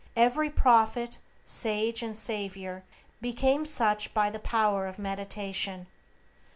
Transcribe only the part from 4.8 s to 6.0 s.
of meditation.